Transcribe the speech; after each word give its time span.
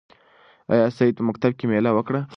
آیا 0.71 0.85
سعید 0.97 1.15
په 1.17 1.23
مکتب 1.29 1.51
کې 1.57 1.65
مېله 1.71 1.91
وکړه؟ 1.93 2.21